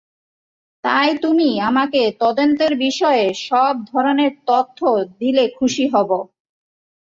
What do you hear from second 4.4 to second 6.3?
তথ্য দিলে খুশি হবো।